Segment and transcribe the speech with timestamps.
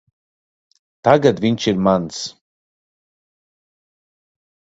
[1.07, 2.23] Tagad viņš ir mans.